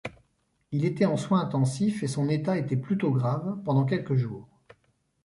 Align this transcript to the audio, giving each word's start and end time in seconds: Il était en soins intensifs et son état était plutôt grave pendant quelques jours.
Il 0.71 0.83
était 0.83 1.05
en 1.05 1.15
soins 1.15 1.41
intensifs 1.41 2.01
et 2.01 2.07
son 2.07 2.27
état 2.27 2.57
était 2.57 2.75
plutôt 2.75 3.11
grave 3.11 3.61
pendant 3.63 3.85
quelques 3.85 4.15
jours. 4.15 4.47